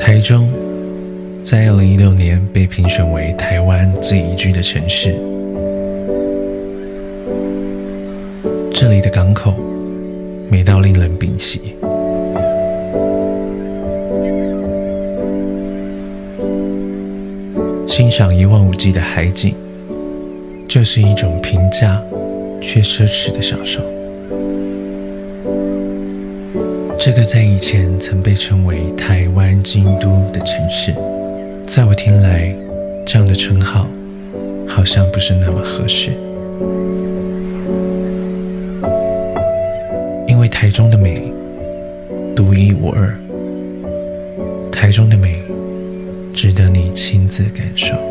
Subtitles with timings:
[0.00, 0.50] 台中
[1.42, 5.14] 在二零一六年被评选为台湾最宜居的城市。
[8.72, 9.54] 这里的港口
[10.48, 11.76] 美到令人屏息，
[17.86, 19.54] 欣赏一望无际的海景，
[20.66, 22.02] 就是一种平价
[22.58, 23.82] 却奢侈的享受。
[27.02, 30.94] 这个在以前曾被称为台湾京都的城市，
[31.66, 32.54] 在我听来，
[33.06, 33.88] 这样的称号
[34.68, 36.10] 好像不是那么合适。
[40.28, 41.32] 因为台中的美
[42.36, 43.18] 独一无二，
[44.70, 45.42] 台中的美
[46.34, 48.09] 值得你亲自感受。